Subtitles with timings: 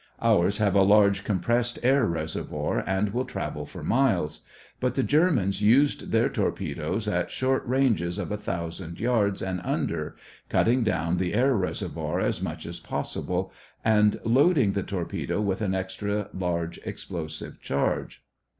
[0.23, 4.41] Ours have a large compressed air reservoir and will travel for miles;
[4.79, 10.15] but the Germans used their torpedoes at short ranges of a thousand yards and under,
[10.49, 13.53] cutting down the air reservoir as much as possible
[13.85, 18.23] and loading the torpedo with an extra large explosive charge.